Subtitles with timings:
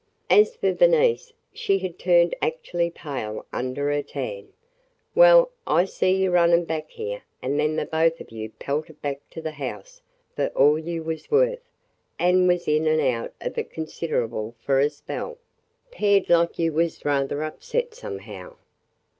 [0.31, 4.47] As for Bernice, she had turned actually pale under her tan.
[5.13, 9.19] "Well, I seen you runnin' back here and then the both of you pelted back
[9.29, 10.01] to the house
[10.35, 11.61] for all you was worth
[12.17, 15.37] and was in an' out of it considerable for a spell.
[15.91, 18.55] 'Peared like you was rather upset somehow!"